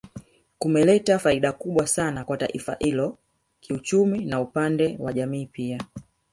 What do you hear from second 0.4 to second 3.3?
Kumeleta faida kubwa sana kwa taifa hilo